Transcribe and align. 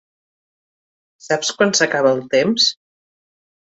Saps 1.27 1.53
quan 1.59 1.75
s'acaba 1.81 2.17
el 2.17 2.25
temps? 2.35 2.67